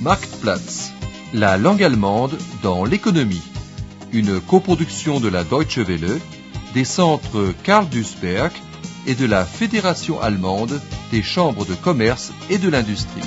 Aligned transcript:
Marktplatz, 0.00 0.92
la 1.34 1.58
langue 1.58 1.82
allemande 1.82 2.38
dans 2.62 2.86
l'économie. 2.86 3.42
Une 4.12 4.40
coproduction 4.40 5.20
de 5.20 5.28
la 5.28 5.44
Deutsche 5.44 5.76
Welle, 5.76 6.18
des 6.72 6.86
centres 6.86 7.52
Karl 7.64 7.86
Duisberg 7.86 8.50
et 9.06 9.14
de 9.14 9.26
la 9.26 9.44
Fédération 9.44 10.18
allemande 10.18 10.80
des 11.10 11.22
chambres 11.22 11.66
de 11.66 11.74
commerce 11.74 12.32
et 12.48 12.56
de 12.56 12.70
l'industrie. 12.70 13.20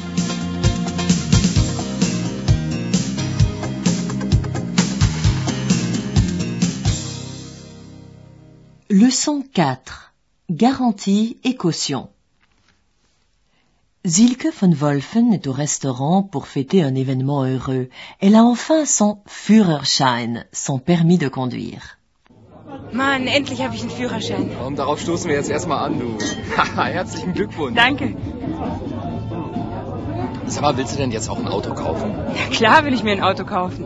Leçon 8.89 9.43
4. 9.53 10.13
Garantie 10.49 11.37
et 11.43 11.55
caution. 11.55 12.09
Silke 14.05 14.51
von 14.51 14.81
Wolfen 14.81 15.31
est 15.31 15.47
au 15.47 15.53
restaurant 15.53 16.23
pour 16.23 16.47
fêter 16.47 16.83
un 16.83 16.93
événement 16.93 17.45
heureux. 17.45 17.87
Elle 18.19 18.35
a 18.35 18.43
enfin 18.43 18.83
son 18.83 19.19
Führerschein, 19.25 20.43
son 20.51 20.77
permis 20.77 21.17
de 21.17 21.29
conduire. 21.29 21.97
Mann, 22.91 23.27
endlich 23.27 23.61
habe 23.63 23.75
ich 23.75 23.81
einen 23.81 23.91
Führerschein. 23.91 24.49
Und 24.67 24.77
darauf 24.77 24.99
stoßen 24.99 25.29
wir 25.29 25.37
jetzt 25.37 25.49
erstmal 25.49 25.85
an, 25.85 25.99
du. 25.99 26.17
Haha, 26.57 26.83
Herzlichen 26.97 27.31
Glückwunsch. 27.31 27.77
Danke. 27.77 28.17
Sag 30.47 30.63
mal, 30.63 30.75
willst 30.75 30.95
du 30.95 30.97
denn 30.97 31.11
jetzt 31.11 31.29
auch 31.29 31.39
ein 31.39 31.47
Auto 31.47 31.73
kaufen? 31.73 32.13
Na 32.27 32.53
klar 32.53 32.83
will 32.83 32.93
ich 32.93 33.03
mir 33.03 33.13
ein 33.13 33.23
Auto 33.23 33.45
kaufen. 33.45 33.85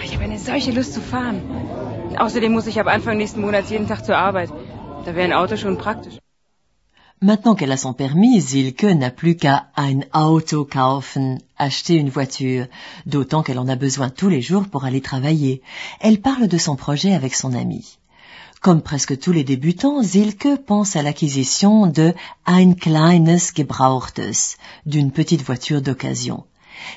Ich 0.00 0.14
habe 0.14 0.22
eine 0.22 0.38
solche 0.38 0.70
Lust 0.70 0.94
zu 0.94 1.00
fahren. 1.00 1.42
Außerdem 2.16 2.52
muss 2.52 2.68
ich 2.68 2.78
ab 2.78 2.86
Anfang 2.86 3.16
nächsten 3.16 3.40
Monats 3.40 3.68
jeden 3.70 3.88
Tag 3.88 4.04
zur 4.04 4.16
Arbeit. 4.16 4.50
Da 5.04 5.16
wäre 5.16 5.24
ein 5.24 5.32
Auto 5.32 5.56
schon 5.56 5.76
praktisch. 5.76 6.18
Maintenant 7.22 7.54
qu'elle 7.54 7.72
a 7.72 7.78
son 7.78 7.94
permis, 7.94 8.42
Silke 8.42 8.84
n'a 8.84 9.10
plus 9.10 9.36
qu'à 9.36 9.68
ein 9.74 10.00
Auto 10.12 10.66
kaufen, 10.66 11.38
acheter 11.56 11.94
une 11.94 12.10
voiture, 12.10 12.66
d'autant 13.06 13.42
qu'elle 13.42 13.58
en 13.58 13.68
a 13.68 13.74
besoin 13.74 14.10
tous 14.10 14.28
les 14.28 14.42
jours 14.42 14.68
pour 14.68 14.84
aller 14.84 15.00
travailler. 15.00 15.62
Elle 16.00 16.20
parle 16.20 16.46
de 16.46 16.58
son 16.58 16.76
projet 16.76 17.14
avec 17.14 17.34
son 17.34 17.54
ami. 17.54 17.96
Comme 18.60 18.82
presque 18.82 19.18
tous 19.18 19.32
les 19.32 19.44
débutants, 19.44 20.02
Silke 20.02 20.56
pense 20.66 20.94
à 20.94 21.02
l'acquisition 21.02 21.86
de 21.86 22.12
ein 22.44 22.74
kleines 22.74 23.38
Gebrauchtes, 23.38 24.58
d'une 24.84 25.10
petite 25.10 25.42
voiture 25.42 25.80
d'occasion. 25.80 26.44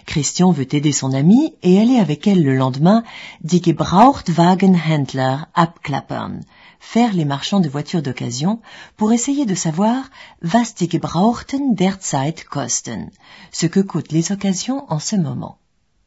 Christian 0.05 0.51
veut 0.51 0.75
aider 0.75 0.91
son 0.91 1.13
ami 1.13 1.53
et 1.63 1.79
aller 1.79 1.97
avec 1.97 2.27
elle 2.27 2.43
le 2.43 2.55
lendemain 2.55 3.05
die 3.41 3.63
Gebrauchtwagenhändler 3.63 5.37
abklappern, 5.53 6.41
faire 6.79 7.13
les 7.13 7.25
marchands 7.25 7.59
de 7.59 7.69
voitures 7.69 8.01
d'occasion 8.01 8.59
pour 8.97 9.11
essayer 9.13 9.45
de 9.45 9.55
savoir 9.55 10.09
was 10.41 10.75
die 10.75 10.89
Gebrauchten 10.89 11.75
derzeit 11.75 12.45
kosten, 12.45 13.11
ce 13.51 13.67
que 13.67 13.79
coûtent 13.81 14.11
les 14.11 14.31
occasions 14.31 14.85
en 14.89 14.99
ce 14.99 15.15
moment. 15.15 15.57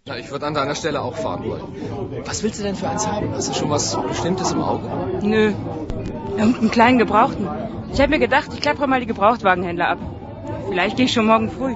Ja, 0.04 0.16
ich 0.16 0.30
würde 0.32 0.46
an 0.46 0.54
deiner 0.54 0.74
Stelle 0.74 1.00
auch 1.00 1.14
fahren 1.14 1.44
wollen. 1.44 1.62
Was 2.24 2.42
willst 2.42 2.58
du 2.58 2.64
denn 2.64 2.74
für 2.74 2.88
eins 2.88 3.06
haben? 3.06 3.32
Hast 3.32 3.50
du 3.50 3.54
schon 3.54 3.70
was 3.70 3.96
Bestimmtes 4.08 4.50
im 4.50 4.60
Auge? 4.60 4.88
Nö. 5.22 5.52
Irgendeinen 6.36 6.70
kleinen 6.72 6.98
Gebrauchten. 6.98 7.46
Ich 7.92 8.00
habe 8.00 8.10
mir 8.10 8.18
gedacht, 8.18 8.50
ich 8.52 8.60
klappere 8.60 8.88
mal 8.88 8.98
die 9.00 9.06
Gebrauchtwagenhändler 9.06 9.88
ab. 9.90 9.98
Vielleicht 10.68 10.96
gehe 10.96 11.06
ich 11.06 11.12
schon 11.12 11.26
morgen 11.26 11.50
früh. 11.50 11.74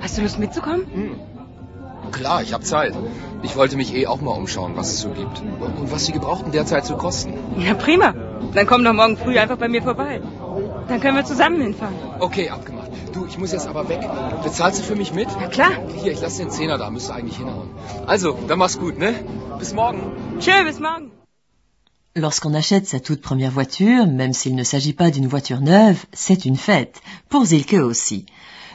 Hast 0.00 0.18
du 0.18 0.22
Lust 0.22 0.38
mitzukommen? 0.38 0.84
Klar, 2.12 2.42
ich 2.42 2.52
habe 2.52 2.64
Zeit. 2.64 2.94
Ich 3.42 3.56
wollte 3.56 3.76
mich 3.76 3.94
eh 3.94 4.06
auch 4.06 4.20
mal 4.20 4.32
umschauen, 4.32 4.72
was 4.76 4.88
es 4.88 5.00
so 5.00 5.10
gibt. 5.10 5.42
Und 5.80 5.92
was 5.92 6.04
die 6.04 6.12
Gebrauchten 6.12 6.52
derzeit 6.52 6.84
so 6.84 6.96
kosten. 6.96 7.34
Ja, 7.58 7.74
prima. 7.74 8.14
Dann 8.54 8.66
komm 8.66 8.84
doch 8.84 8.92
morgen 8.92 9.16
früh 9.16 9.38
einfach 9.38 9.56
bei 9.56 9.68
mir 9.68 9.82
vorbei. 9.82 10.20
Dann 10.88 11.00
können 11.00 11.16
wir 11.16 11.24
zusammen 11.24 11.60
hinfahren. 11.60 11.94
Okay, 12.18 12.50
abgemacht. 12.50 12.90
Du, 13.12 13.26
ich 13.26 13.38
muss 13.38 13.52
jetzt 13.52 13.68
aber 13.68 13.88
weg. 13.88 14.00
Bezahlst 14.42 14.80
du 14.80 14.84
für 14.84 14.96
mich 14.96 15.12
mit? 15.12 15.28
Na 15.40 15.48
klar. 15.48 15.70
Hier, 16.02 16.12
ich 16.12 16.20
lasse 16.20 16.38
den 16.42 16.50
Zehner 16.50 16.78
da, 16.78 16.90
müsste 16.90 17.14
eigentlich 17.14 17.36
hinhauen. 17.36 17.70
Also, 18.06 18.36
dann 18.48 18.58
mach's 18.58 18.78
gut, 18.78 18.98
ne? 18.98 19.14
Bis 19.58 19.74
morgen. 19.74 20.12
Tschö, 20.40 20.64
bis 20.64 20.80
morgen. 20.80 21.10
Lorsqu'on 22.18 22.52
achète 22.52 22.88
sa 22.88 22.98
toute 22.98 23.20
première 23.20 23.52
voiture, 23.52 24.08
même 24.08 24.32
s'il 24.32 24.56
ne 24.56 24.64
s'agit 24.64 24.92
pas 24.92 25.12
d'une 25.12 25.28
voiture 25.28 25.60
neuve, 25.60 26.04
c'est 26.12 26.46
une 26.46 26.56
fête. 26.56 27.00
Pour 27.28 27.44
Zilke 27.44 27.74
aussi. 27.74 28.26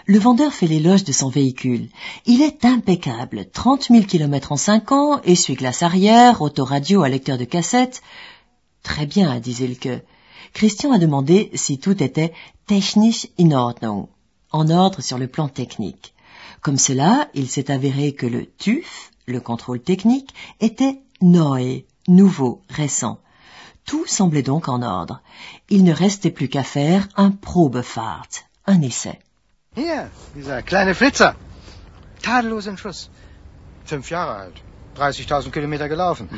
Le 0.05 0.17
vendeur 0.17 0.53
fait 0.53 0.65
l'éloge 0.65 1.03
de 1.03 1.11
son 1.11 1.27
véhicule. 1.27 1.89
Il 2.25 2.41
est 2.41 2.63
impeccable. 2.63 3.47
30 3.51 3.89
000 3.89 4.05
km 4.05 4.53
en 4.53 4.55
5 4.55 4.93
ans, 4.93 5.21
essuie-glace 5.25 5.83
arrière, 5.83 6.41
autoradio 6.41 7.03
à 7.03 7.09
lecteur 7.09 7.37
de 7.37 7.43
cassette. 7.43 8.01
Très 8.81 9.05
bien, 9.05 9.37
dit 9.41 9.55
Zilke. 9.55 10.05
Christian 10.53 10.93
a 10.93 10.97
demandé 10.97 11.51
si 11.53 11.79
tout 11.79 12.01
était 12.01 12.31
technisch 12.65 13.27
in 13.37 13.51
Ordnung, 13.51 14.07
en 14.53 14.69
ordre 14.69 15.01
sur 15.01 15.17
le 15.17 15.27
plan 15.27 15.49
technique. 15.49 16.13
Comme 16.61 16.77
cela, 16.77 17.27
il 17.33 17.49
s'est 17.49 17.71
avéré 17.71 18.13
que 18.13 18.25
le 18.25 18.45
TÜV, 18.45 18.87
le 19.25 19.41
contrôle 19.41 19.81
technique, 19.81 20.33
était 20.61 21.01
neu, 21.21 21.83
nouveau, 22.07 22.61
récent. 22.69 23.19
Tout 23.85 24.05
semblait 24.07 24.43
donc 24.43 24.67
en 24.69 24.81
ordre. 24.81 25.21
Il 25.69 25.83
ne 25.83 25.93
restait 25.93 26.31
plus 26.31 26.47
qu'à 26.47 26.63
faire 26.63 27.07
un 27.15 27.31
Probefahrt, 27.31 28.45
un 28.65 28.81
essai. 28.81 29.19
Hier, 29.75 30.09
dieser 30.35 30.61
kleine 30.61 30.93
Flitzer. 30.93 31.35
Tadellos 32.21 32.67
im 32.67 32.77
Schuss. 32.77 33.09
Fünf 33.85 34.09
Jahre 34.09 34.35
alt. 34.35 34.61
30.000 34.97 35.51
Kilometer 35.51 35.89
gelaufen. 35.89 36.29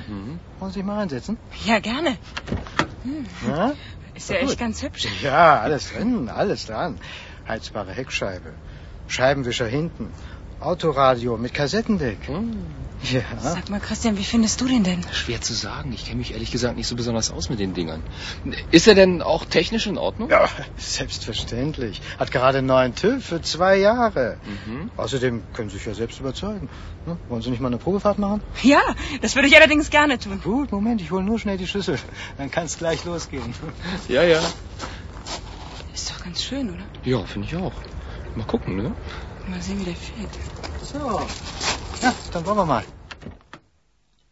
Wollen 0.59 0.71
Sie 0.71 0.79
sich 0.79 0.85
mal 0.85 0.97
reinsetzen? 0.97 1.37
Ja, 1.65 1.79
gerne. 1.79 2.17
Ja? 3.47 3.73
Ist 4.15 4.29
ja 4.29 4.37
echt 4.37 4.57
ganz 4.57 4.81
hübsch. 4.81 5.07
Ja, 5.21 5.59
alles 5.59 5.91
drin, 5.91 6.29
alles 6.29 6.65
dran. 6.65 6.97
Heizbare 7.47 7.91
Heckscheibe. 7.91 8.53
Scheibenwischer 9.07 9.67
hinten. 9.67 10.11
Autoradio 10.65 11.37
mit 11.37 11.53
Kassettendeck. 11.53 12.17
Ja. 13.11 13.21
Sag 13.39 13.69
mal, 13.69 13.79
Christian, 13.79 14.17
wie 14.17 14.23
findest 14.23 14.61
du 14.61 14.67
den 14.67 14.83
denn? 14.83 15.05
Schwer 15.11 15.39
zu 15.39 15.53
sagen. 15.53 15.93
Ich 15.93 16.05
kenne 16.05 16.17
mich 16.17 16.33
ehrlich 16.33 16.49
gesagt 16.49 16.75
nicht 16.75 16.87
so 16.87 16.95
besonders 16.95 17.29
aus 17.29 17.49
mit 17.49 17.59
den 17.59 17.75
Dingern. 17.75 18.01
Ist 18.71 18.87
er 18.87 18.95
denn 18.95 19.21
auch 19.21 19.45
technisch 19.45 19.85
in 19.85 19.99
Ordnung? 19.99 20.29
Ja, 20.31 20.49
selbstverständlich. 20.77 22.01
Hat 22.17 22.31
gerade 22.31 22.59
einen 22.59 22.67
neuen 22.67 22.95
TÜV 22.95 23.23
für 23.23 23.41
zwei 23.43 23.77
Jahre. 23.77 24.37
Mhm. 24.65 24.89
Außerdem 24.97 25.43
können 25.53 25.69
Sie 25.69 25.77
sich 25.77 25.85
ja 25.85 25.93
selbst 25.93 26.19
überzeugen. 26.19 26.67
Ne? 27.05 27.17
Wollen 27.29 27.43
Sie 27.43 27.51
nicht 27.51 27.61
mal 27.61 27.67
eine 27.67 27.77
Probefahrt 27.77 28.17
machen? 28.17 28.41
Ja, 28.63 28.81
das 29.21 29.35
würde 29.35 29.47
ich 29.47 29.55
allerdings 29.55 29.91
gerne 29.91 30.17
tun. 30.17 30.41
Gut, 30.43 30.71
Moment, 30.71 30.99
ich 30.99 31.11
hole 31.11 31.23
nur 31.23 31.37
schnell 31.37 31.57
die 31.57 31.67
Schlüssel. 31.67 31.99
Dann 32.39 32.49
kann 32.49 32.65
es 32.65 32.77
gleich 32.77 33.05
losgehen. 33.05 33.53
Ja, 34.07 34.23
ja. 34.23 34.41
Ist 35.93 36.09
doch 36.09 36.23
ganz 36.23 36.41
schön, 36.43 36.73
oder? 36.73 36.83
Ja, 37.03 37.23
finde 37.25 37.47
ich 37.47 37.55
auch. 37.55 37.73
Mal 38.35 38.47
gucken, 38.47 38.77
ne? 38.77 38.91
Mal 39.47 39.61
sehen, 39.61 39.79
wie 39.79 39.85
der 39.85 39.95
fährt. 39.95 40.29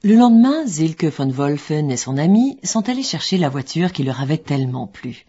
Le 0.04 0.16
lendemain, 0.16 0.68
Silke 0.68 1.06
von 1.06 1.32
Wolfen 1.32 1.90
et 1.90 1.98
son 1.98 2.18
ami 2.18 2.60
sont 2.64 2.90
allés 2.90 3.04
chercher 3.04 3.38
la 3.38 3.50
voiture 3.50 3.92
qui 3.92 4.04
leur 4.04 4.22
avait 4.22 4.38
tellement 4.38 4.86
plu. 4.86 5.26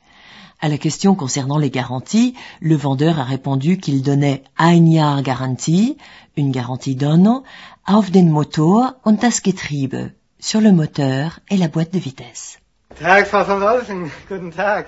À 0.60 0.68
la 0.68 0.76
question 0.76 1.14
concernant 1.14 1.58
les 1.58 1.70
garanties, 1.70 2.34
le 2.60 2.76
vendeur 2.76 3.18
a 3.18 3.24
répondu 3.24 3.78
qu'il 3.78 4.02
donnait 4.02 4.42
ein 4.58 4.84
Jahr 4.90 5.22
Garantie, 5.22 5.96
une 6.36 6.50
garantie 6.50 6.96
d'un 6.96 7.24
an, 7.26 7.44
auf 7.86 8.10
den 8.10 8.30
Motor 8.30 8.94
und 9.04 9.22
das 9.22 9.42
Getriebe, 9.42 10.12
sur 10.40 10.60
le 10.60 10.72
moteur 10.72 11.40
et 11.48 11.56
la 11.56 11.68
boîte 11.68 11.92
de 11.92 11.98
vitesse. 11.98 12.58
Tag, 13.00 13.26
Frau 13.26 13.44
von 13.44 13.60
Wolfen. 13.60 14.10
Guten 14.28 14.50
Tag. 14.50 14.86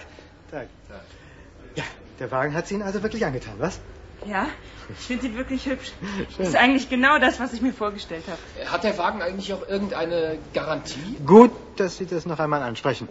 Ja, 0.52 1.84
der 2.18 2.30
Wagen 2.30 2.54
hat 2.54 2.68
Sie 2.68 2.78
wirklich 2.78 3.24
angetan, 3.24 3.54
was? 3.58 3.80
Ja, 4.24 4.46
ich 4.88 5.06
finde 5.06 5.26
ihn 5.26 5.36
wirklich 5.36 5.66
hübsch. 5.66 5.92
Ist 6.38 6.56
eigentlich 6.56 6.88
genau 6.88 7.18
das, 7.18 7.38
was 7.38 7.52
ich 7.52 7.60
mir 7.60 7.72
vorgestellt 7.72 8.24
habe. 8.26 8.70
Hat 8.70 8.84
der 8.84 8.96
Wagen 8.98 9.22
eigentlich 9.22 9.52
auch 9.52 9.66
irgendeine 9.68 10.38
Garantie? 10.54 11.16
Gut, 11.24 11.52
dass 11.76 11.98
Sie 11.98 12.06
das 12.06 12.26
noch 12.26 12.38
einmal 12.38 12.62
ansprechen. 12.62 13.08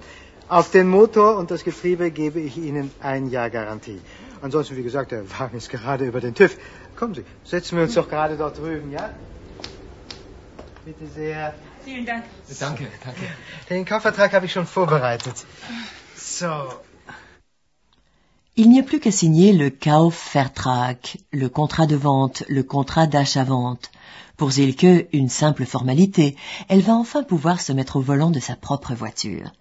Auf 0.47 0.71
den 0.71 0.87
Motor 0.87 1.37
und 1.37 1.51
das 1.51 1.63
Getriebe 1.63 2.11
gebe 2.11 2.39
ich 2.39 2.57
Ihnen 2.57 2.91
ein 3.01 3.29
Jahr 3.29 3.49
Garantie. 3.49 3.99
Ansonsten, 4.41 4.75
wie 4.77 4.83
gesagt, 4.83 5.11
der 5.11 5.27
Wagen 5.39 5.57
ist 5.57 5.69
gerade 5.69 6.05
über 6.05 6.21
den 6.21 6.35
TÜV. 6.35 6.57
Kommen 6.95 7.15
Sie, 7.15 7.25
setzen 7.43 7.77
wir 7.77 7.83
uns 7.83 7.95
doch 7.95 8.09
gerade 8.09 8.37
dort 8.37 8.57
drüben, 8.57 8.91
ja? 8.91 9.09
Bitte 10.85 11.07
sehr. 11.07 11.53
Vielen 11.83 12.05
Dank. 12.05 12.23
Danke, 12.59 12.87
danke. 13.03 13.21
Den 13.69 13.85
Kaufvertrag 13.85 14.33
habe 14.33 14.45
ich 14.45 14.53
schon 14.53 14.67
vorbereitet. 14.67 15.45
So. 16.15 16.73
Il 18.57 18.69
n'y 18.69 18.79
a 18.79 18.83
plus 18.83 19.01
qu'à 19.01 19.11
signer 19.11 19.51
le 19.51 19.69
Kaufvertrag, 19.69 20.97
le 21.33 21.49
contrat 21.49 21.87
de 21.87 21.97
vente, 21.97 22.43
le 22.47 22.63
contrat 22.63 23.05
d'achat-vente. 23.05 23.91
Pour 24.37 24.51
Zilke, 24.51 25.09
une 25.11 25.27
simple 25.27 25.65
formalité. 25.65 26.37
Elle 26.69 26.79
va 26.79 26.95
enfin 26.95 27.23
pouvoir 27.23 27.59
se 27.59 27.73
mettre 27.73 27.97
au 27.97 28.01
volant 28.01 28.31
de 28.31 28.39
sa 28.39 28.55
propre 28.55 28.93
voiture. 28.93 29.51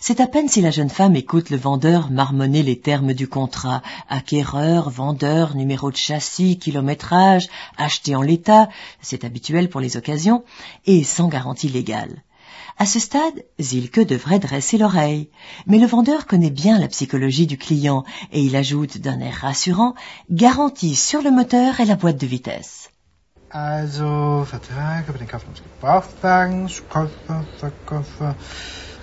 C'est 0.00 0.18
à 0.18 0.26
peine 0.26 0.48
si 0.48 0.60
la 0.60 0.72
jeune 0.72 0.90
femme 0.90 1.14
écoute 1.14 1.50
le 1.50 1.56
vendeur 1.56 2.10
marmonner 2.10 2.64
les 2.64 2.80
termes 2.80 3.14
du 3.14 3.28
contrat. 3.28 3.80
Acquéreur, 4.08 4.90
vendeur, 4.90 5.54
numéro 5.54 5.92
de 5.92 5.96
châssis, 5.96 6.58
kilométrage, 6.58 7.48
acheté 7.76 8.16
en 8.16 8.22
l'état, 8.22 8.68
c'est 9.00 9.22
habituel 9.22 9.68
pour 9.68 9.80
les 9.80 9.96
occasions, 9.96 10.42
et 10.84 11.04
sans 11.04 11.28
garantie 11.28 11.68
légale. 11.68 12.24
À 12.78 12.86
ce 12.86 12.98
stade, 12.98 13.44
Zilke 13.60 14.06
devrait 14.06 14.38
dresser 14.38 14.78
l'oreille. 14.78 15.28
Mais 15.66 15.78
le 15.78 15.86
vendeur 15.86 16.26
connaît 16.26 16.50
bien 16.50 16.78
la 16.78 16.88
psychologie 16.88 17.46
du 17.46 17.58
client 17.58 18.04
et 18.32 18.40
il 18.42 18.56
ajoute 18.56 18.98
d'un 18.98 19.20
air 19.20 19.34
rassurant 19.42 19.94
garantie 20.30 20.96
sur 20.96 21.22
le 21.22 21.30
moteur 21.30 21.80
et 21.80 21.84
la 21.84 21.96
boîte 21.96 22.18
de 22.18 22.26
vitesse. 22.26 22.90
Also, 23.54 24.44
Vertrag 24.46 25.10
über 25.10 25.18
den 25.18 25.28
Kauf 25.28 25.44
eines 25.44 25.60
Gebrauchtwagens, 25.62 26.82
Käufer, 26.88 27.44
Verkäufer, 27.58 28.34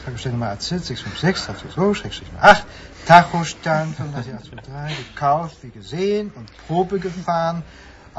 Tankstellennummer 0.03 0.49
AZ 0.49 0.69
656, 0.69 1.71
so, 1.75 1.93
Schrägstrich 1.93 2.29
8, 2.41 2.65
Tachostand 3.05 3.95
35823, 3.95 4.97
gekauft, 5.13 5.57
wie 5.61 5.69
gesehen 5.69 6.31
und 6.35 6.49
Probe 6.65 6.97
gefahren, 6.97 7.61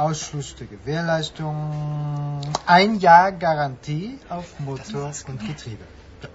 Ausschluss 0.01 0.55
der 0.57 0.67
Gewährleistung, 0.67 2.41
ein 2.67 2.99
Jahr 3.01 3.33
Garantie 3.33 4.19
auf 4.31 4.59
Motor 4.59 5.13
und 5.29 5.47
Getriebe. 5.47 5.85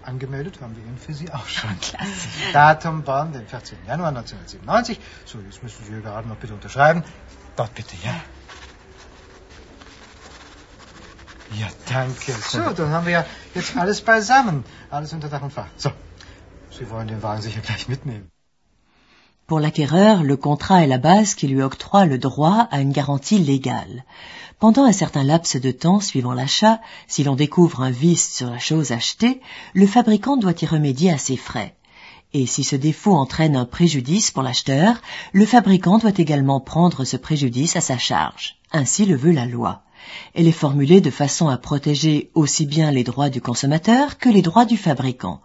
Angemeldet 0.04 0.62
haben 0.62 0.76
wir 0.76 0.84
ihn 0.84 0.98
für 0.98 1.14
Sie 1.14 1.32
auch 1.32 1.48
schon. 1.48 1.80
Klasse. 1.82 2.28
Datum 2.54 3.04
Bonn, 3.04 3.34
den 3.34 3.48
14. 3.48 3.78
Januar 3.88 4.10
1997. 4.10 5.00
So, 5.26 5.40
jetzt 5.40 5.64
müssen 5.64 5.84
Sie 5.84 5.92
hier 5.92 6.02
gerade 6.02 6.28
noch 6.28 6.38
bitte 6.38 6.54
unterschreiben. 6.54 7.04
Dort 7.56 7.74
bitte, 7.74 7.96
ja. 8.04 8.16
Ja, 11.60 11.68
danke. 11.88 12.34
So, 12.34 12.72
dann 12.72 12.90
haben 12.90 13.06
wir 13.06 13.14
ja 13.14 13.26
jetzt 13.54 13.78
alles 13.78 14.02
beisammen. 14.02 14.64
Alles 14.90 15.14
unter 15.14 15.30
Dach 15.30 15.42
und 15.42 15.54
Fach. 15.54 15.68
So, 15.78 15.92
Sie 16.72 16.90
wollen 16.90 17.08
den 17.08 17.24
Wagen 17.24 17.42
sicher 17.42 17.62
gleich 17.62 17.88
mitnehmen. 17.88 18.32
Pour 19.48 19.60
l'acquéreur, 19.60 20.24
le 20.24 20.38
contrat 20.38 20.84
est 20.84 20.88
la 20.88 20.98
base 20.98 21.36
qui 21.36 21.48
lui 21.48 21.62
octroie 21.62 22.06
le 22.06 22.18
droit 22.18 22.68
à 22.72 22.82
une 22.82 22.92
garantie 22.92 23.38
légale. 23.38 24.04
Pendant 24.58 24.86
un 24.86 24.92
certain 24.92 25.24
laps 25.24 25.62
de 25.62 25.70
temps 25.70 26.00
suivant 26.00 26.34
l'achat, 26.34 26.82
si 27.06 27.24
l'on 27.24 27.36
découvre 27.36 27.84
un 27.84 27.92
vice 27.92 28.38
sur 28.38 28.50
la 28.50 28.58
chose 28.58 28.92
achetée, 28.92 29.42
le 29.76 29.86
fabricant 29.86 30.36
doit 30.36 30.60
y 30.60 30.66
remédier 30.66 31.12
à 31.12 31.20
ses 31.20 31.38
frais. 31.38 31.76
Et 32.34 32.48
si 32.48 32.64
ce 32.64 32.76
défaut 32.76 33.14
entraîne 33.14 33.56
un 33.56 33.66
préjudice 33.66 34.32
pour 34.32 34.42
l'acheteur, 34.42 35.00
le 35.32 35.46
fabricant 35.46 36.00
doit 36.00 36.18
également 36.18 36.60
prendre 36.60 37.04
ce 37.04 37.16
préjudice 37.16 37.76
à 37.76 37.82
sa 37.82 38.00
charge. 38.00 38.56
Ainsi 38.72 39.06
le 39.06 39.16
veut 39.16 39.32
la 39.32 39.46
loi. 39.46 39.84
Elle 40.34 40.48
est 40.48 40.52
formulée 40.52 41.02
de 41.02 41.12
façon 41.12 41.50
à 41.50 41.60
protéger 41.60 42.32
aussi 42.34 42.66
bien 42.66 42.90
les 42.90 43.04
droits 43.04 43.30
du 43.30 43.42
consommateur 43.42 44.18
que 44.18 44.30
les 44.30 44.42
droits 44.42 44.66
du 44.66 44.76
fabricant. 44.76 45.40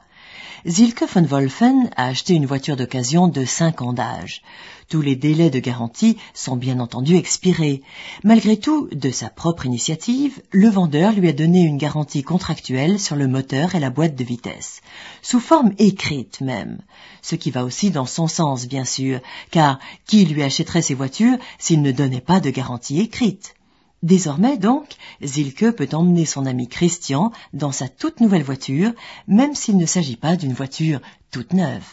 Zilke 0.67 1.07
von 1.07 1.25
Wolfen 1.25 1.89
a 1.97 2.09
acheté 2.09 2.35
une 2.35 2.45
voiture 2.45 2.77
d'occasion 2.77 3.29
de 3.29 3.47
5 3.47 3.81
ans 3.81 3.95
d'âge. 3.95 4.43
Tous 4.91 5.01
les 5.01 5.17
délais 5.17 5.49
de 5.49 5.59
garantie 5.59 6.19
sont 6.35 6.57
bien 6.57 6.81
entendu 6.81 7.17
expirés. 7.17 7.81
Malgré 8.25 8.59
tout, 8.59 8.87
de 8.93 9.11
sa 9.11 9.31
propre 9.31 9.65
initiative, 9.65 10.43
le 10.51 10.69
vendeur 10.69 11.13
lui 11.13 11.29
a 11.29 11.33
donné 11.33 11.63
une 11.63 11.79
garantie 11.79 12.23
contractuelle 12.23 13.01
sur 13.01 13.17
le 13.17 13.27
moteur 13.27 13.75
et 13.75 13.81
la 13.81 13.89
boîte 13.89 14.17
de 14.17 14.25
vitesse, 14.25 14.83
sous 15.23 15.41
forme 15.41 15.73
écrite 15.79 16.43
même, 16.43 16.81
ce 17.23 17.37
qui 17.37 17.51
va 17.51 17.65
aussi 17.65 17.91
dans 17.91 18.07
son 18.07 18.27
sens 18.27 18.69
bien 18.69 18.85
sûr, 18.85 19.21
car 19.51 19.79
qui 20.07 20.27
lui 20.27 20.43
achèterait 20.43 20.83
ces 20.83 20.95
voitures 20.95 21.39
s'il 21.59 21.81
ne 21.81 21.93
donnait 21.93 22.21
pas 22.21 22.41
de 22.41 22.51
garantie 22.51 23.01
écrite? 23.01 23.55
Désormais 24.03 24.57
donc, 24.57 24.87
Zilke 25.23 25.73
peut 25.73 25.89
emmener 25.93 26.25
son 26.25 26.47
ami 26.47 26.69
Christian 26.69 27.33
dans 27.53 27.73
sa 27.73 27.89
toute 27.89 28.21
nouvelle 28.21 28.43
voiture, 28.43 28.93
même 29.27 29.55
s'il 29.55 29.77
ne 29.77 29.85
s'agit 29.85 30.17
pas 30.17 30.37
d'une 30.37 30.55
voiture 30.55 31.01
toute 31.31 31.53
neuve. 31.53 31.85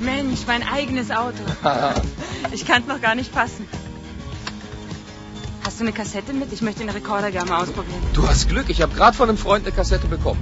Mensch, 0.00 0.40
mein 0.46 0.62
eigenes 0.62 1.10
Auto. 1.10 1.42
Ich 2.52 2.66
kann 2.66 2.82
es 2.82 2.88
noch 2.88 3.00
gar 3.00 3.14
nicht 3.14 3.32
fassen. 3.32 3.66
Hast 5.64 5.80
du 5.80 5.84
eine 5.84 5.92
Kassette 5.92 6.34
mit? 6.34 6.52
Ich 6.52 6.60
möchte 6.60 6.80
den 6.80 6.90
Rekorder 6.90 7.30
gerne 7.30 7.50
mal 7.50 7.62
ausprobieren. 7.62 8.02
Du 8.12 8.28
hast 8.28 8.48
Glück, 8.48 8.68
ich 8.68 8.82
habe 8.82 8.94
gerade 8.94 9.16
von 9.16 9.30
einem 9.30 9.38
Freund 9.38 9.66
eine 9.66 9.74
Kassette 9.74 10.06
bekommen. 10.06 10.40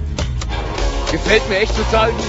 Gefällt 1.11 1.47
mir 1.47 1.59
echt 1.59 1.75
total 1.75 2.11
gut. 2.11 2.25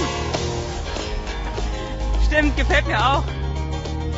Stimmt, 2.25 2.55
gefällt 2.55 2.87
mir 2.87 2.99
auch. 2.99 3.23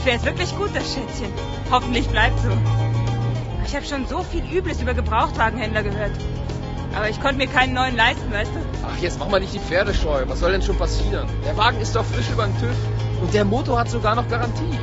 Fährt 0.04 0.24
wirklich 0.24 0.56
gut, 0.56 0.70
das 0.76 0.94
Schätzchen. 0.94 1.34
Hoffentlich 1.72 2.08
bleibt 2.08 2.40
so. 2.40 2.87
Ich 3.68 3.76
habe 3.76 3.86
schon 3.86 4.08
so 4.08 4.24
viel 4.24 4.46
Übles 4.50 4.82
über 4.82 4.94
Gebrauchtwagenhändler 4.94 5.84
gehört. 5.84 6.12
Aber 6.96 7.10
ich 7.10 7.20
konnte 7.20 7.36
mir 7.36 7.48
keinen 7.48 7.74
neuen 7.74 7.98
leisten, 7.98 8.32
weißt 8.32 8.52
du? 8.52 8.60
Ach, 8.88 8.98
jetzt 9.02 9.20
mach 9.20 9.28
mal 9.28 9.42
nicht 9.42 9.54
die 9.54 9.60
Pferde 9.60 9.94
scheu. 9.94 10.24
Was 10.28 10.40
soll 10.40 10.54
denn 10.54 10.62
schon 10.62 10.78
passieren? 10.78 11.28
Der 11.46 11.58
Wagen 11.58 11.82
ist 11.82 11.94
doch 11.94 12.06
frisch 12.06 12.30
über 12.32 12.46
den 12.46 12.58
TÜV. 12.62 12.76
Und 13.22 13.34
der 13.34 13.44
Motor 13.44 13.80
hat 13.80 13.90
sogar 13.90 14.16
noch 14.16 14.26
Garantie. 14.30 14.80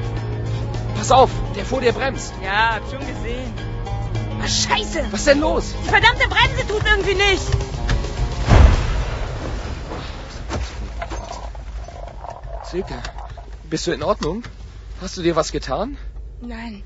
Pass 0.96 1.10
auf, 1.10 1.30
der 1.56 1.64
vor 1.64 1.80
dir 1.80 1.92
bremst. 1.92 2.34
Ja, 2.44 2.74
hab 2.74 2.90
schon 2.90 3.00
gesehen. 3.00 3.54
Ah, 4.42 4.46
scheiße! 4.46 5.06
Was 5.10 5.20
ist 5.20 5.28
denn 5.28 5.40
los? 5.40 5.74
Die 5.82 5.88
verdammte 5.88 6.28
Bremse 6.28 6.66
tut 6.68 6.82
irgendwie 6.84 7.14
nicht. 7.14 7.42
Silke, 12.64 13.02
bist 13.70 13.86
du 13.86 13.92
in 13.92 14.02
Ordnung? 14.02 14.42
Hast 15.00 15.16
du 15.16 15.22
dir 15.22 15.36
was 15.36 15.52
getan? 15.52 15.96
Nein. 16.42 16.82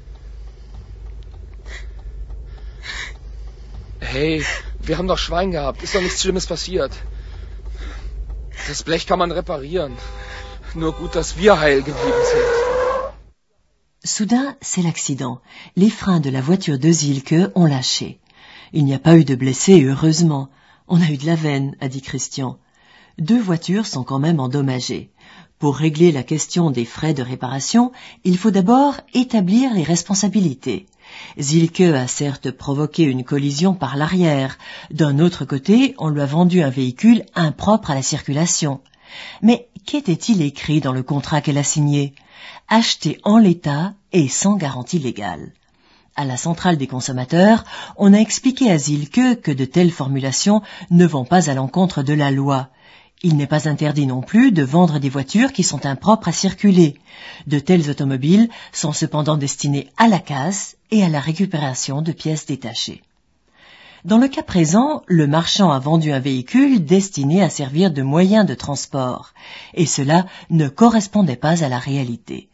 Hey, 4.11 4.43
wir 4.81 4.97
haben 4.97 5.07
doch 5.07 5.19
Schwein 5.19 5.51
gehabt. 5.51 5.83
Ist 5.83 5.95
doch 5.95 6.01
nichts 6.01 6.23
Schlimmes 6.23 6.47
passiert. 6.47 6.93
Das 8.67 8.83
Blech 8.83 9.07
kann 9.07 9.19
man 9.19 9.31
reparieren. 9.31 9.93
Nur 10.75 10.93
gut, 10.93 11.15
dass 11.15 11.37
wir 11.37 11.61
heil 11.61 11.83
geblieben 11.83 12.25
sind. 12.33 12.49
Soudain, 14.05 14.57
c'est 14.63 14.83
l'accident. 14.83 15.43
Les 15.77 15.91
freins 15.91 16.21
de 16.21 16.31
la 16.31 16.41
voiture 16.41 16.79
de 16.79 16.91
Zilke 16.91 17.51
ont 17.55 17.67
lâché. 17.67 18.19
Il 18.73 18.87
n'y 18.87 18.95
a 18.95 18.99
pas 18.99 19.15
eu 19.19 19.25
de 19.25 19.35
blessés, 19.35 19.85
heureusement. 19.85 20.49
On 20.87 21.03
a 21.03 21.11
eu 21.11 21.19
de 21.19 21.27
la 21.27 21.35
veine, 21.35 21.77
a 21.81 21.89
dit 21.89 22.01
Christian. 22.01 22.59
Deux 23.19 23.41
voitures 23.41 23.87
sont 23.87 24.05
quand 24.05 24.21
même 24.21 24.39
endommagées. 24.39 25.11
Pour 25.59 25.77
régler 25.77 26.13
la 26.13 26.23
question 26.23 26.71
des 26.71 26.85
frais 26.85 27.15
de 27.15 27.23
réparation, 27.23 27.91
il 28.23 28.39
faut 28.39 28.53
d'abord 28.53 28.95
établir 29.13 29.75
les 29.75 29.83
responsabilités. 29.83 30.87
Zilke 31.37 31.81
a 31.81 32.07
certes 32.07 32.53
provoqué 32.53 33.03
une 33.03 33.25
collision 33.25 33.75
par 33.75 33.97
l'arrière. 33.97 34.57
D'un 34.93 35.19
autre 35.19 35.45
côté, 35.45 35.97
on 35.99 36.11
lui 36.11 36.21
a 36.21 36.27
vendu 36.27 36.63
un 36.63 36.71
véhicule 36.71 37.25
impropre 37.35 37.91
à 37.91 37.97
la 37.97 38.03
circulation. 38.03 38.81
Mais 39.43 39.69
qu'était-il 39.85 40.41
écrit 40.43 40.81
dans 40.81 40.93
le 40.93 41.03
contrat 41.03 41.41
qu'elle 41.41 41.59
a 41.59 41.65
signé? 41.65 42.15
Acheté 42.69 43.19
en 43.25 43.39
l'état 43.39 43.95
et 44.13 44.29
sans 44.29 44.55
garantie 44.55 45.01
légale. 45.01 45.53
À 46.15 46.25
la 46.25 46.37
centrale 46.37 46.77
des 46.77 46.87
consommateurs, 46.87 47.65
on 47.97 48.13
a 48.13 48.19
expliqué 48.19 48.71
à 48.71 48.79
Zilke 48.79 49.41
que 49.41 49.51
de 49.51 49.65
telles 49.65 49.91
formulations 49.91 50.63
ne 50.91 51.07
vont 51.07 51.25
pas 51.25 51.51
à 51.51 51.55
l'encontre 51.55 52.05
de 52.05 52.13
la 52.13 52.31
loi. 52.31 52.69
Il 53.23 53.37
n'est 53.37 53.49
pas 53.49 53.69
interdit 53.69 54.07
non 54.07 54.21
plus 54.21 54.53
de 54.53 54.63
vendre 54.63 55.01
des 55.01 55.09
voitures 55.09 55.53
qui 55.53 55.65
sont 55.65 55.87
impropres 55.87 56.29
à 56.29 56.33
circuler. 56.33 56.95
De 57.49 57.59
telles 57.59 57.91
automobiles 57.91 58.49
sont 58.73 58.93
cependant 58.93 59.37
destinées 59.37 59.89
à 59.97 60.07
la 60.07 60.21
casse 60.21 60.77
et 60.93 61.03
à 61.03 61.09
la 61.09 61.19
récupération 61.19 62.01
de 62.01 62.13
pièces 62.13 62.47
détachées. 62.47 63.03
Dans 64.05 64.19
le 64.19 64.29
cas 64.29 64.45
présent, 64.45 65.03
le 65.07 65.27
marchand 65.27 65.73
a 65.73 65.81
vendu 65.81 66.13
un 66.13 66.21
véhicule 66.21 66.85
destiné 66.85 67.43
à 67.43 67.51
servir 67.51 67.91
de 67.91 68.03
moyen 68.03 68.45
de 68.45 68.55
transport, 68.55 69.35
et 69.75 69.87
cela 69.87 70.27
ne 70.51 70.69
correspondait 70.69 71.35
pas 71.35 71.65
à 71.65 71.69
la 71.69 71.81
réalité. 71.81 72.49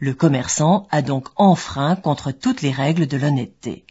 Le 0.00 0.12
commerçant 0.12 0.86
a 0.90 1.00
donc 1.00 1.28
enfreint 1.36 1.96
contre 1.96 2.30
toutes 2.30 2.60
les 2.60 2.70
règles 2.70 3.06
de 3.06 3.16
l'honnêteté. 3.16 3.86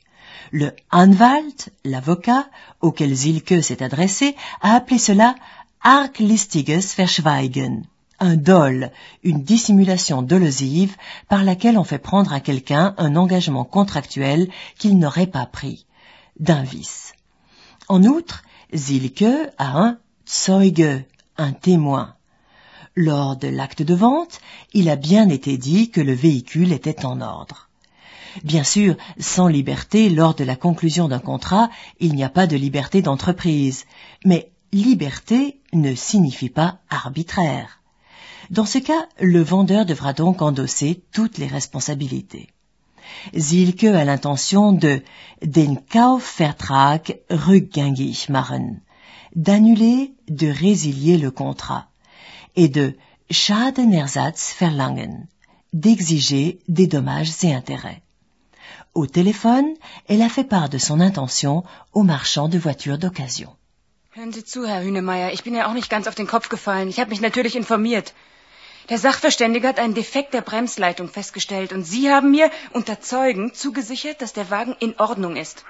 Le 0.51 0.73
Anwalt, 0.91 1.69
l'avocat, 1.83 2.47
auquel 2.81 3.13
Zilke 3.13 3.63
s'est 3.63 3.81
adressé, 3.81 4.35
a 4.61 4.75
appelé 4.75 4.97
cela 4.99 5.35
arglistiges 5.83 6.95
Verschweigen, 6.95 7.83
un 8.19 8.35
dol, 8.35 8.91
une 9.23 9.43
dissimulation 9.43 10.21
dolosive 10.21 10.95
par 11.27 11.43
laquelle 11.43 11.77
on 11.77 11.83
fait 11.83 11.97
prendre 11.97 12.33
à 12.33 12.39
quelqu'un 12.39 12.93
un 12.97 13.15
engagement 13.15 13.65
contractuel 13.65 14.49
qu'il 14.77 14.99
n'aurait 14.99 15.27
pas 15.27 15.45
pris, 15.47 15.85
d'un 16.39 16.63
vice. 16.63 17.13
En 17.89 18.03
outre, 18.03 18.43
Zilke 18.73 19.49
a 19.57 19.81
un 19.81 19.97
Zeuge, 20.27 21.03
un 21.37 21.51
témoin. 21.51 22.15
Lors 22.95 23.35
de 23.35 23.47
l'acte 23.47 23.81
de 23.81 23.95
vente, 23.95 24.39
il 24.73 24.89
a 24.89 24.95
bien 24.95 25.29
été 25.29 25.57
dit 25.57 25.89
que 25.89 26.01
le 26.01 26.13
véhicule 26.13 26.73
était 26.73 27.05
en 27.05 27.21
ordre. 27.21 27.69
Bien 28.43 28.63
sûr, 28.63 28.95
sans 29.19 29.47
liberté 29.47 30.09
lors 30.09 30.35
de 30.35 30.43
la 30.43 30.55
conclusion 30.55 31.07
d'un 31.07 31.19
contrat, 31.19 31.69
il 31.99 32.13
n'y 32.15 32.23
a 32.23 32.29
pas 32.29 32.47
de 32.47 32.55
liberté 32.55 33.01
d'entreprise, 33.01 33.85
mais 34.23 34.50
liberté 34.71 35.61
ne 35.73 35.95
signifie 35.95 36.49
pas 36.49 36.79
arbitraire. 36.89 37.81
Dans 38.49 38.65
ce 38.65 38.79
cas, 38.79 39.07
le 39.19 39.41
vendeur 39.41 39.85
devra 39.85 40.13
donc 40.13 40.41
endosser 40.41 41.03
toutes 41.11 41.37
les 41.37 41.47
responsabilités. 41.47 42.49
Zilke 43.35 43.85
a 43.85 44.03
l'intention 44.05 44.71
de 44.71 45.01
den 45.41 45.77
Kaufvertrag 45.91 47.19
rückgängig 47.29 48.29
machen, 48.29 48.81
d'annuler, 49.35 50.13
de 50.29 50.47
résilier 50.47 51.17
le 51.17 51.31
contrat, 51.31 51.87
et 52.55 52.67
de 52.67 52.95
Schadenersatz 53.29 54.55
verlangen, 54.59 55.27
d'exiger 55.73 56.59
des 56.67 56.87
dommages 56.87 57.43
et 57.43 57.53
intérêts. 57.53 58.01
Au 58.93 59.07
téléphone, 59.07 59.73
elle 60.07 60.21
a 60.21 60.29
fait 60.29 60.43
part 60.43 60.69
de 60.69 60.77
son 60.77 60.99
intention 60.99 61.63
au 61.93 62.03
marchand 62.03 62.49
de 62.49 62.57
voitures 62.57 62.97
d'occasion. 62.97 63.55
Hören 64.13 64.33
Sie 64.33 64.43
zu, 64.43 64.67
Herr 64.67 64.81
Hünemeyer. 64.81 65.31
Ich 65.31 65.43
bin 65.43 65.55
ja 65.55 65.67
auch 65.67 65.73
nicht 65.73 65.89
ganz 65.89 66.05
auf 66.05 66.15
den 66.15 66.27
Kopf 66.27 66.49
gefallen. 66.49 66.89
Ich 66.89 66.99
habe 66.99 67.11
mich 67.11 67.21
natürlich 67.21 67.55
informiert. 67.55 68.13
Der 68.89 68.97
Sachverständige 68.97 69.65
hat 69.67 69.79
einen 69.79 69.93
Defekt 69.93 70.33
der 70.33 70.41
Bremsleitung 70.41 71.07
festgestellt 71.07 71.71
und 71.71 71.83
Sie 71.83 72.11
haben 72.11 72.29
mir 72.31 72.51
unter 72.73 72.99
Zeugen 72.99 73.53
zugesichert, 73.53 74.21
dass 74.21 74.33
der 74.33 74.49
Wagen 74.49 74.75
in 74.79 74.99
Ordnung 74.99 75.37
ist. 75.37 75.63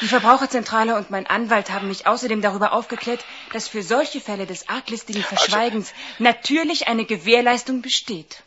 Die 0.00 0.06
Verbraucherzentrale 0.06 0.96
und 0.96 1.10
mein 1.10 1.26
Anwalt 1.26 1.70
haben 1.70 1.88
mich 1.88 2.06
außerdem 2.06 2.42
darüber 2.42 2.72
aufgeklärt, 2.72 3.24
dass 3.52 3.66
für 3.66 3.82
solche 3.82 4.20
Fälle 4.20 4.46
des 4.46 4.68
arglistigen 4.68 5.24
Also- 5.24 5.34
Verschweigens 5.34 5.92
natürlich 6.20 6.86
eine 6.86 7.06
Gewährleistung 7.06 7.82
besteht. 7.82 8.44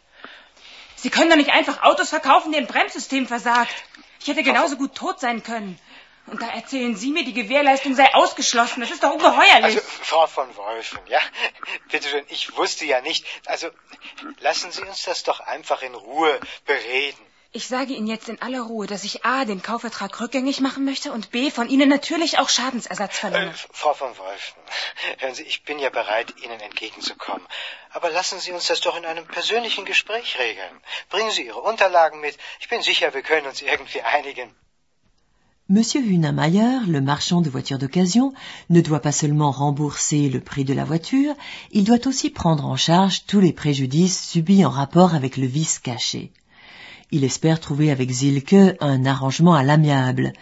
Sie 0.96 1.10
können 1.10 1.30
doch 1.30 1.36
nicht 1.36 1.52
einfach 1.52 1.84
Autos 1.84 2.10
verkaufen, 2.10 2.54
deren 2.54 2.68
Bremssystem 2.68 3.28
versagt. 3.28 3.74
Ich 4.22 4.28
hätte 4.28 4.44
genauso 4.44 4.78
gut 4.78 4.96
tot 4.96 5.20
sein 5.20 5.44
können. 5.44 5.78
Und 6.32 6.42
da 6.42 6.48
erzählen 6.48 6.96
Sie 6.96 7.12
mir, 7.12 7.26
die 7.26 7.34
Gewährleistung 7.34 7.94
sei 7.94 8.14
ausgeschlossen. 8.16 8.80
Das 8.80 8.90
ist 8.90 9.04
doch 9.04 9.12
ungeheuerlich. 9.14 9.78
Also, 9.78 9.82
Frau 9.82 10.28
von 10.28 10.56
Wolfen, 10.56 11.00
ja, 11.08 11.20
bitte 11.92 12.08
schön, 12.08 12.26
ich 12.30 12.56
wusste 12.56 12.86
ja 12.86 13.02
nicht. 13.02 13.26
Also, 13.46 13.70
lassen 14.40 14.72
Sie 14.72 14.82
uns 14.82 15.04
das 15.04 15.24
doch 15.24 15.42
einfach 15.42 15.82
in 15.82 15.94
Ruhe 15.94 16.40
bereden. 16.66 17.20
Ich 17.54 17.68
sage 17.68 17.92
Ihnen 17.92 18.08
jetzt 18.08 18.30
in 18.30 18.42
aller 18.42 18.62
Ruhe, 18.62 18.88
dass 18.88 19.04
ich 19.04 19.26
A, 19.26 19.44
den 19.44 19.62
Kaufvertrag 19.62 20.22
rückgängig 20.22 20.62
machen 20.62 20.86
möchte 20.86 21.12
und 21.12 21.32
B, 21.32 21.52
von 21.52 21.68
Ihnen 21.68 21.90
natürlich 21.90 22.40
auch 22.40 22.48
Schadensersatz 22.48 23.18
Äh, 23.18 23.20
verlange. 23.20 23.54
Frau 23.74 23.94
von 23.94 24.18
Wolfen, 24.18 24.62
hören 25.20 25.36
Sie, 25.36 25.44
ich 25.44 25.64
bin 25.66 25.78
ja 25.78 25.90
bereit, 25.90 26.34
Ihnen 26.42 26.62
entgegenzukommen. 26.62 27.46
Aber 27.90 28.10
lassen 28.10 28.40
Sie 28.40 28.54
uns 28.54 28.68
das 28.68 28.80
doch 28.80 28.96
in 28.96 29.06
einem 29.06 29.28
persönlichen 29.28 29.84
Gespräch 29.84 30.40
regeln. 30.40 30.82
Bringen 31.10 31.32
Sie 31.32 31.46
Ihre 31.46 31.60
Unterlagen 31.60 32.22
mit. 32.22 32.38
Ich 32.62 32.70
bin 32.70 32.82
sicher, 32.82 33.14
wir 33.14 33.22
können 33.22 33.48
uns 33.48 33.62
irgendwie 33.62 34.02
einigen. 34.02 34.56
Monsieur 35.72 36.02
Hunemeyer, 36.02 36.86
le 36.86 37.00
marchand 37.00 37.40
de 37.40 37.50
voitures 37.50 37.80
d'occasion, 37.80 38.34
ne 38.70 38.82
doit 38.82 39.00
pas 39.00 39.14
seulement 39.14 39.52
rembourser 39.52 40.28
le 40.28 40.42
prix 40.42 40.66
de 40.66 40.74
la 40.74 40.84
voiture, 40.84 41.34
il 41.72 41.86
doit 41.86 42.08
aussi 42.08 42.30
prendre 42.30 42.66
en 42.66 42.76
charge 42.76 43.24
tous 43.26 43.40
les 43.40 43.54
préjudices 43.54 44.22
subis 44.22 44.66
en 44.66 44.70
rapport 44.70 45.16
avec 45.16 45.38
le 45.38 45.48
vice 45.48 45.80
caché. 45.80 46.34
Il 47.12 47.24
espère 47.24 47.62
trouver 47.62 47.90
avec 47.90 48.12
Zilke 48.12 48.76
un 48.82 49.06
arrangement 49.06 49.54
à 49.54 49.64
l'amiable. 49.64 50.34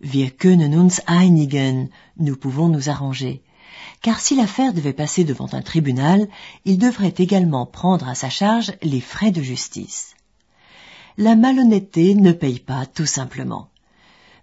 Wir 0.00 0.30
können 0.30 0.72
uns 0.72 1.02
einigen. 1.06 1.88
Nous 2.16 2.36
pouvons 2.36 2.68
nous 2.68 2.88
arranger. 2.88 3.42
Car 4.00 4.18
si 4.18 4.36
l'affaire 4.36 4.72
devait 4.72 4.94
passer 4.94 5.24
devant 5.24 5.52
un 5.52 5.60
tribunal, 5.60 6.28
il 6.64 6.78
devrait 6.78 7.14
également 7.18 7.66
prendre 7.66 8.08
à 8.08 8.14
sa 8.14 8.30
charge 8.30 8.72
les 8.80 9.02
frais 9.02 9.32
de 9.32 9.42
justice. 9.42 10.14
La 11.18 11.36
malhonnêteté 11.36 12.14
ne 12.14 12.32
paye 12.32 12.60
pas 12.60 12.86
tout 12.86 13.04
simplement. 13.04 13.68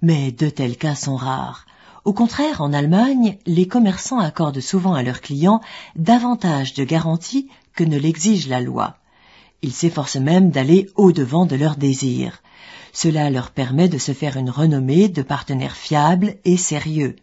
Mais 0.08 0.32
de 0.32 0.52
tels 0.52 0.78
cas 0.78 0.94
sont 0.94 1.16
rares. 1.16 1.66
Au 2.04 2.14
contraire, 2.14 2.62
en 2.62 2.74
Allemagne, 2.74 3.40
les 3.48 3.68
commerçants 3.68 4.20
accordent 4.20 4.62
souvent 4.62 4.94
à 4.94 5.02
leurs 5.02 5.20
clients 5.20 5.62
davantage 5.96 6.76
de 6.76 6.84
garanties 6.84 7.50
que 7.74 7.84
ne 7.84 7.98
l'exige 7.98 8.48
la 8.48 8.62
loi. 8.62 8.98
Ils 9.64 9.74
s'efforcent 9.74 10.18
même 10.18 10.52
d'aller 10.52 10.92
au-devant 10.96 11.48
de 11.48 11.56
leurs 11.56 11.76
désirs. 11.76 12.44
Cela 12.94 13.32
leur 13.32 13.50
permet 13.50 13.90
de 13.90 13.98
se 13.98 14.12
faire 14.12 14.38
une 14.38 14.52
renommée 14.52 15.10
de 15.10 15.24
partenaires 15.24 15.76
fiables 15.76 16.36
et 16.46 16.56
sérieux. 16.56 17.16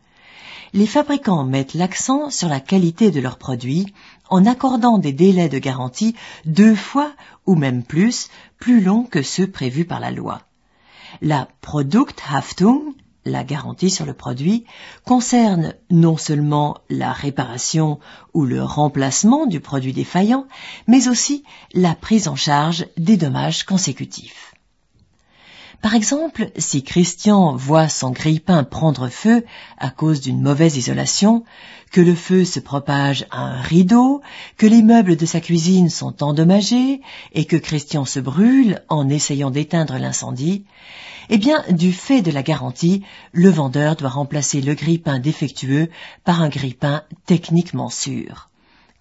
Les 0.72 0.88
fabricants 0.88 1.44
mettent 1.44 1.74
l'accent 1.74 2.30
sur 2.30 2.48
la 2.48 2.58
qualité 2.58 3.12
de 3.12 3.20
leurs 3.20 3.38
produits 3.38 3.94
en 4.28 4.44
accordant 4.44 4.98
des 4.98 5.12
délais 5.12 5.48
de 5.48 5.60
garantie 5.60 6.16
deux 6.46 6.74
fois 6.74 7.12
ou 7.46 7.54
même 7.54 7.84
plus, 7.84 8.28
plus 8.58 8.80
longs 8.80 9.04
que 9.04 9.22
ceux 9.22 9.46
prévus 9.46 9.84
par 9.84 10.00
la 10.00 10.10
loi. 10.10 10.42
La 11.20 11.48
Produkthaftung, 11.60 12.94
la 13.24 13.44
garantie 13.44 13.90
sur 13.90 14.06
le 14.06 14.14
produit, 14.14 14.64
concerne 15.04 15.74
non 15.90 16.16
seulement 16.16 16.78
la 16.88 17.12
réparation 17.12 18.00
ou 18.34 18.44
le 18.44 18.62
remplacement 18.62 19.46
du 19.46 19.60
produit 19.60 19.92
défaillant, 19.92 20.46
mais 20.86 21.08
aussi 21.08 21.44
la 21.74 21.94
prise 21.94 22.28
en 22.28 22.36
charge 22.36 22.86
des 22.96 23.16
dommages 23.16 23.64
consécutifs. 23.64 24.51
Par 25.92 25.98
exemple, 25.98 26.50
si 26.56 26.82
Christian 26.82 27.54
voit 27.54 27.86
son 27.86 28.12
grille-pain 28.12 28.64
prendre 28.64 29.10
feu 29.10 29.44
à 29.76 29.90
cause 29.90 30.22
d'une 30.22 30.40
mauvaise 30.40 30.78
isolation, 30.78 31.44
que 31.90 32.00
le 32.00 32.14
feu 32.14 32.46
se 32.46 32.60
propage 32.60 33.26
à 33.30 33.42
un 33.42 33.60
rideau, 33.60 34.22
que 34.56 34.64
les 34.64 34.80
meubles 34.80 35.16
de 35.16 35.26
sa 35.26 35.42
cuisine 35.42 35.90
sont 35.90 36.22
endommagés 36.22 37.02
et 37.34 37.44
que 37.44 37.58
Christian 37.58 38.06
se 38.06 38.20
brûle 38.20 38.82
en 38.88 39.10
essayant 39.10 39.50
d'éteindre 39.50 39.98
l'incendie, 39.98 40.64
eh 41.28 41.36
bien, 41.36 41.62
du 41.68 41.92
fait 41.92 42.22
de 42.22 42.30
la 42.30 42.42
garantie, 42.42 43.02
le 43.32 43.50
vendeur 43.50 43.94
doit 43.94 44.08
remplacer 44.08 44.62
le 44.62 44.72
grille-pain 44.72 45.18
défectueux 45.18 45.90
par 46.24 46.40
un 46.40 46.48
grille-pain 46.48 47.02
techniquement 47.26 47.90
sûr. 47.90 48.48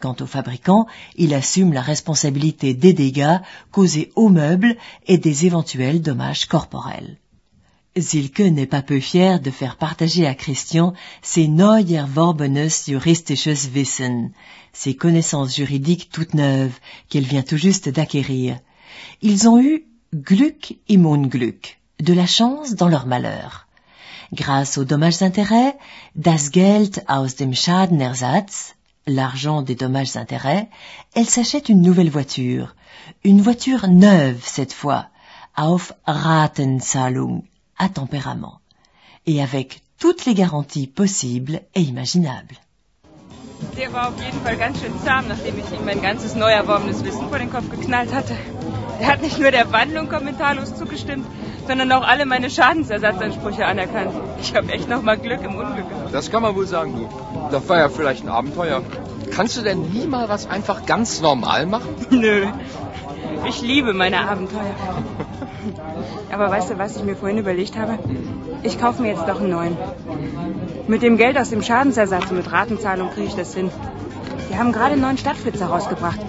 Quant 0.01 0.15
au 0.19 0.25
fabricant, 0.25 0.87
il 1.15 1.31
assume 1.35 1.73
la 1.73 1.81
responsabilité 1.81 2.73
des 2.73 2.91
dégâts 2.91 3.37
causés 3.71 4.11
aux 4.15 4.29
meubles 4.29 4.75
et 5.05 5.19
des 5.19 5.45
éventuels 5.45 6.01
dommages 6.01 6.47
corporels. 6.47 7.19
Silke 7.95 8.39
n'est 8.39 8.65
pas 8.65 8.81
peu 8.81 8.99
fier 8.99 9.39
de 9.39 9.51
faire 9.51 9.77
partager 9.77 10.25
à 10.25 10.33
Christian 10.33 10.93
ses 11.21 11.47
neuer 11.47 11.93
erworbenes 11.93 12.67
juristisches 12.87 13.67
Wissen, 13.75 14.31
ses 14.73 14.95
connaissances 14.95 15.55
juridiques 15.55 16.09
toutes 16.11 16.33
neuves 16.33 16.79
qu'elle 17.09 17.25
vient 17.25 17.43
tout 17.43 17.57
juste 17.57 17.87
d'acquérir. 17.87 18.57
Ils 19.21 19.47
ont 19.47 19.61
eu 19.61 19.85
Glück 20.15 20.79
im 20.89 21.05
Unglück, 21.05 21.79
de 21.99 22.13
la 22.13 22.25
chance 22.25 22.73
dans 22.73 22.89
leur 22.89 23.05
malheur. 23.05 23.67
Grâce 24.33 24.79
aux 24.79 24.85
dommages-intérêts, 24.85 25.77
das 26.15 26.49
Geld 26.51 27.03
aus 27.07 27.35
dem 27.35 27.53
Schadenersatz, 27.53 28.73
l'argent 29.07 29.61
des 29.61 29.75
dommages-intérêts, 29.75 30.69
elle 31.13 31.29
s'achète 31.29 31.69
une 31.69 31.81
nouvelle 31.81 32.09
voiture, 32.09 32.75
une 33.23 33.41
voiture 33.41 33.87
neuve 33.87 34.41
cette 34.43 34.73
fois, 34.73 35.07
auf 35.55 35.93
Ratenzahlung, 36.05 37.43
à 37.77 37.89
tempérament, 37.89 38.61
et 39.25 39.41
avec 39.41 39.81
toutes 39.99 40.25
les 40.25 40.33
garanties 40.33 40.87
possibles 40.87 41.61
et 41.75 41.81
imaginables. 41.81 42.57
Der 43.77 43.93
war 43.93 44.09
auf 44.09 44.19
jeden 44.23 44.41
Fall 44.41 44.57
ganz 44.57 44.79
schön 44.79 44.93
zahm, 45.05 45.27
nachdem 45.27 45.59
ich 45.59 45.71
ihm 45.71 45.85
mein 45.85 46.01
ganzes 46.01 46.35
neu 46.35 46.49
erworbenes 46.49 47.03
Wissen 47.03 47.29
vor 47.29 47.37
den 47.37 47.51
Kopf 47.51 47.69
geknallt 47.69 48.11
hatte. 48.11 48.35
Er 49.01 49.07
hat 49.13 49.21
nicht 49.21 49.39
nur 49.39 49.51
der 49.51 49.71
Wandlung 49.71 50.09
kommentarlos 50.09 50.75
zugestimmt, 50.75 51.25
sondern 51.67 51.91
auch 51.91 52.07
alle 52.07 52.25
meine 52.25 52.49
Schadensersatzansprüche 52.49 53.65
anerkannt. 53.65 54.11
Ich 54.39 54.55
habe 54.55 54.71
echt 54.71 54.87
noch 54.87 55.01
mal 55.01 55.17
Glück 55.17 55.41
im 55.41 55.55
Unglück 55.55 55.89
gehabt. 55.89 56.13
Das 56.13 56.29
kann 56.29 56.43
man 56.43 56.55
wohl 56.55 56.67
sagen, 56.67 56.95
du. 56.95 57.09
Das 57.51 57.67
war 57.67 57.79
ja 57.79 57.89
vielleicht 57.89 58.23
ein 58.23 58.29
Abenteuer. 58.29 58.83
Kannst 59.31 59.57
du 59.57 59.61
denn 59.61 59.81
nie 59.91 60.05
mal 60.05 60.29
was 60.29 60.47
einfach 60.47 60.85
ganz 60.85 61.21
normal 61.21 61.65
machen? 61.65 61.95
Nö. 62.11 62.45
Ich 63.47 63.61
liebe 63.61 63.93
meine 63.93 64.29
Abenteuer. 64.29 64.75
Aber 66.31 66.51
weißt 66.51 66.71
du, 66.71 66.77
was 66.77 66.95
ich 66.95 67.03
mir 67.03 67.15
vorhin 67.15 67.37
überlegt 67.37 67.77
habe? 67.77 67.97
Ich 68.61 68.79
kaufe 68.79 69.01
mir 69.01 69.09
jetzt 69.09 69.27
doch 69.27 69.39
einen 69.39 69.49
neuen. 69.49 69.77
Mit 70.87 71.01
dem 71.01 71.17
Geld 71.17 71.37
aus 71.37 71.49
dem 71.49 71.63
Schadensersatz 71.63 72.29
und 72.29 72.37
mit 72.37 72.51
Ratenzahlung 72.51 73.09
kriege 73.09 73.27
ich 73.27 73.35
das 73.35 73.55
hin. 73.55 73.71
Die 74.51 74.57
haben 74.57 74.71
gerade 74.71 74.93
einen 74.93 75.01
neuen 75.01 75.17
Stadtflitzer 75.17 75.67
rausgebracht. 75.67 76.19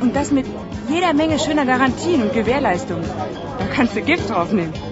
Und 0.00 0.16
das 0.16 0.30
mit 0.30 0.46
jeder 0.92 1.14
Menge 1.14 1.38
schöner 1.38 1.64
Garantien 1.64 2.22
und 2.22 2.32
Gewährleistungen. 2.32 3.04
Da 3.58 3.66
kannst 3.74 3.96
du 3.96 4.02
Gift 4.02 4.28
draufnehmen. 4.30 4.91